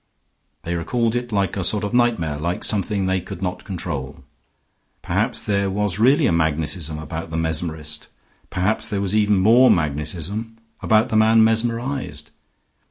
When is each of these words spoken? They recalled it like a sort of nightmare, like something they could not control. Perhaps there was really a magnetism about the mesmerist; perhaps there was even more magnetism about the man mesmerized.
They 0.63 0.73
recalled 0.73 1.15
it 1.15 1.31
like 1.31 1.55
a 1.55 1.63
sort 1.63 1.83
of 1.83 1.93
nightmare, 1.93 2.37
like 2.39 2.63
something 2.63 3.05
they 3.05 3.21
could 3.21 3.43
not 3.43 3.63
control. 3.65 4.23
Perhaps 5.03 5.43
there 5.43 5.69
was 5.69 5.99
really 5.99 6.25
a 6.25 6.31
magnetism 6.31 6.97
about 6.97 7.29
the 7.29 7.37
mesmerist; 7.37 8.07
perhaps 8.49 8.87
there 8.87 8.99
was 8.99 9.15
even 9.15 9.37
more 9.37 9.69
magnetism 9.69 10.57
about 10.81 11.09
the 11.09 11.15
man 11.17 11.43
mesmerized. 11.43 12.31